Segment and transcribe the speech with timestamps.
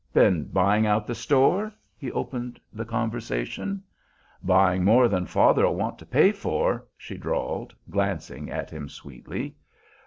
[0.13, 3.83] "Been buying out the store?" he opened the conversation.
[4.41, 9.55] "Buying more than father'll want to pay for," she drawled, glancing at him sweetly.